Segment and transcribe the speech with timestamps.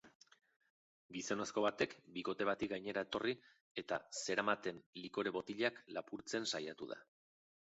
[1.17, 3.35] Gizonezko batek bikote bati gainera etorri
[3.83, 6.99] eta zeramaten likore botilak lapurtzen saiatu da.